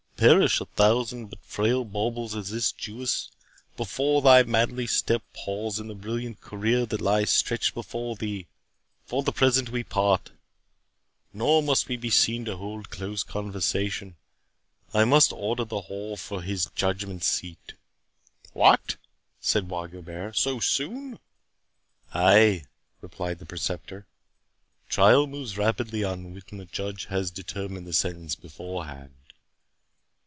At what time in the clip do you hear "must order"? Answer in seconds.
15.05-15.65